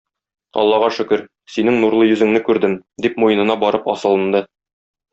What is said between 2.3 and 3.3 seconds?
күрдем,- дип,